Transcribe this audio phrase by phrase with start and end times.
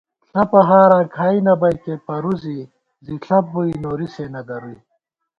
[0.31, 2.59] ݪپہ ہاراں کھائی نہ بئیکے پرُوزی
[3.05, 4.77] زی ݪپ بُوئی نوری سے نہ درُوئی